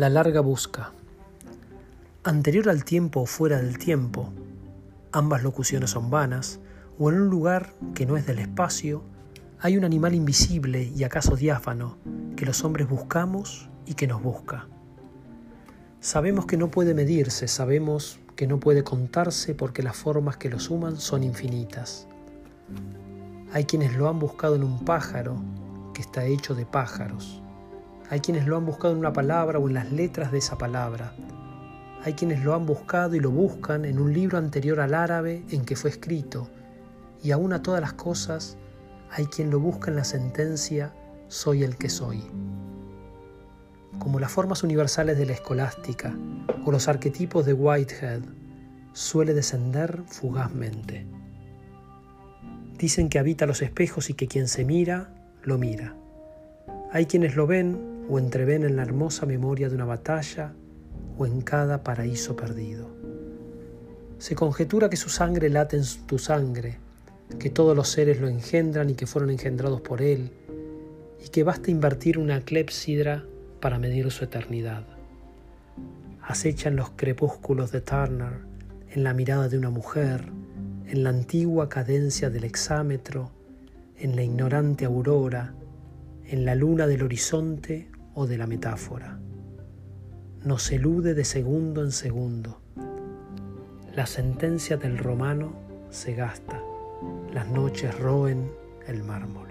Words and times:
La 0.00 0.08
larga 0.08 0.40
busca. 0.40 0.92
Anterior 2.24 2.70
al 2.70 2.84
tiempo 2.84 3.20
o 3.20 3.26
fuera 3.26 3.58
del 3.58 3.76
tiempo, 3.76 4.32
ambas 5.12 5.42
locuciones 5.42 5.90
son 5.90 6.08
vanas, 6.08 6.58
o 6.98 7.10
en 7.10 7.20
un 7.20 7.28
lugar 7.28 7.74
que 7.94 8.06
no 8.06 8.16
es 8.16 8.24
del 8.24 8.38
espacio, 8.38 9.02
hay 9.60 9.76
un 9.76 9.84
animal 9.84 10.14
invisible 10.14 10.90
y 10.96 11.04
acaso 11.04 11.36
diáfano 11.36 11.98
que 12.34 12.46
los 12.46 12.64
hombres 12.64 12.88
buscamos 12.88 13.68
y 13.84 13.92
que 13.92 14.06
nos 14.06 14.22
busca. 14.22 14.68
Sabemos 16.00 16.46
que 16.46 16.56
no 16.56 16.70
puede 16.70 16.94
medirse, 16.94 17.46
sabemos 17.46 18.20
que 18.36 18.46
no 18.46 18.58
puede 18.58 18.82
contarse 18.82 19.54
porque 19.54 19.82
las 19.82 19.98
formas 19.98 20.38
que 20.38 20.48
lo 20.48 20.60
suman 20.60 20.96
son 20.96 21.24
infinitas. 21.24 22.06
Hay 23.52 23.64
quienes 23.64 23.94
lo 23.94 24.08
han 24.08 24.18
buscado 24.18 24.54
en 24.54 24.64
un 24.64 24.82
pájaro 24.82 25.36
que 25.92 26.00
está 26.00 26.24
hecho 26.24 26.54
de 26.54 26.64
pájaros 26.64 27.42
hay 28.10 28.18
quienes 28.18 28.44
lo 28.48 28.56
han 28.56 28.66
buscado 28.66 28.92
en 28.92 28.98
una 28.98 29.12
palabra 29.12 29.60
o 29.60 29.68
en 29.68 29.74
las 29.74 29.92
letras 29.92 30.32
de 30.32 30.38
esa 30.38 30.58
palabra. 30.58 31.12
Hay 32.02 32.14
quienes 32.14 32.44
lo 32.44 32.54
han 32.54 32.66
buscado 32.66 33.14
y 33.14 33.20
lo 33.20 33.30
buscan 33.30 33.84
en 33.84 34.00
un 34.00 34.12
libro 34.12 34.36
anterior 34.36 34.80
al 34.80 34.94
árabe 34.94 35.44
en 35.50 35.64
que 35.64 35.76
fue 35.76 35.90
escrito. 35.90 36.48
Y 37.22 37.30
aún 37.30 37.52
a 37.52 37.62
todas 37.62 37.80
las 37.80 37.92
cosas, 37.92 38.56
hay 39.12 39.26
quien 39.26 39.50
lo 39.50 39.60
busca 39.60 39.90
en 39.90 39.96
la 39.96 40.02
sentencia 40.02 40.92
soy 41.28 41.62
el 41.62 41.76
que 41.76 41.88
soy. 41.88 42.24
Como 44.00 44.18
las 44.18 44.32
formas 44.32 44.64
universales 44.64 45.16
de 45.16 45.26
la 45.26 45.32
escolástica 45.34 46.12
o 46.64 46.72
los 46.72 46.88
arquetipos 46.88 47.46
de 47.46 47.52
Whitehead, 47.52 48.22
suele 48.92 49.34
descender 49.34 50.02
fugazmente. 50.06 51.06
Dicen 52.76 53.08
que 53.08 53.20
habita 53.20 53.46
los 53.46 53.62
espejos 53.62 54.10
y 54.10 54.14
que 54.14 54.26
quien 54.26 54.48
se 54.48 54.64
mira, 54.64 55.14
lo 55.44 55.58
mira. 55.58 55.94
Hay 56.90 57.06
quienes 57.06 57.36
lo 57.36 57.46
ven 57.46 57.89
o 58.10 58.18
entreven 58.18 58.64
en 58.64 58.74
la 58.74 58.82
hermosa 58.82 59.24
memoria 59.24 59.68
de 59.68 59.76
una 59.76 59.84
batalla 59.84 60.52
o 61.16 61.26
en 61.26 61.42
cada 61.42 61.84
paraíso 61.84 62.34
perdido. 62.34 62.88
Se 64.18 64.34
conjetura 64.34 64.90
que 64.90 64.96
su 64.96 65.08
sangre 65.08 65.48
late 65.48 65.76
en 65.76 65.84
tu 66.06 66.18
sangre, 66.18 66.78
que 67.38 67.50
todos 67.50 67.76
los 67.76 67.88
seres 67.88 68.20
lo 68.20 68.26
engendran 68.26 68.90
y 68.90 68.94
que 68.94 69.06
fueron 69.06 69.30
engendrados 69.30 69.80
por 69.80 70.02
él, 70.02 70.32
y 71.24 71.28
que 71.28 71.44
basta 71.44 71.70
invertir 71.70 72.18
una 72.18 72.40
clepsidra 72.40 73.24
para 73.60 73.78
medir 73.78 74.10
su 74.10 74.24
eternidad. 74.24 74.84
Acechan 76.22 76.74
los 76.74 76.90
crepúsculos 76.90 77.70
de 77.70 77.80
Turner, 77.80 78.40
en 78.90 79.04
la 79.04 79.14
mirada 79.14 79.48
de 79.48 79.56
una 79.56 79.70
mujer, 79.70 80.24
en 80.86 81.04
la 81.04 81.10
antigua 81.10 81.68
cadencia 81.68 82.28
del 82.28 82.42
exámetro, 82.42 83.30
en 83.96 84.16
la 84.16 84.22
ignorante 84.24 84.84
aurora, 84.84 85.54
en 86.24 86.44
la 86.44 86.56
luna 86.56 86.88
del 86.88 87.04
horizonte 87.04 87.88
o 88.20 88.26
de 88.26 88.36
la 88.36 88.46
metáfora. 88.46 89.18
Nos 90.44 90.70
elude 90.70 91.14
de 91.14 91.24
segundo 91.24 91.82
en 91.82 91.90
segundo. 91.90 92.60
La 93.94 94.04
sentencia 94.04 94.76
del 94.76 94.98
romano 94.98 95.54
se 95.88 96.14
gasta. 96.14 96.60
Las 97.32 97.48
noches 97.48 97.98
roen 97.98 98.52
el 98.86 99.02
mármol. 99.04 99.48